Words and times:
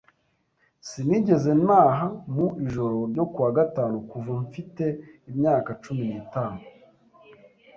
Sinigeze 0.87 1.51
ntaha 1.63 2.05
mu 2.35 2.47
ijoro 2.65 2.95
ryo 3.11 3.25
kuwa 3.31 3.49
gatanu 3.57 3.95
kuva 4.09 4.31
mfite 4.45 4.85
imyaka 5.29 5.69
cumi 5.83 6.03
n'itatu. 6.09 6.65